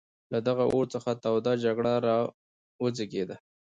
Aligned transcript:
له 0.31 0.39
دغه 0.47 0.63
اور 0.73 0.85
څخه 0.93 1.11
توده 1.23 1.53
جګړه 1.65 1.93
را 2.05 2.17
وزېږېده. 2.83 3.35